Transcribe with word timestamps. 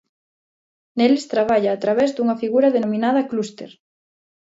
Neles 0.97 1.23
traballa 1.33 1.71
a 1.73 1.81
través 1.83 2.09
dunha 2.13 2.39
figura 2.43 2.73
denominada 2.75 3.27
clúster. 3.31 3.71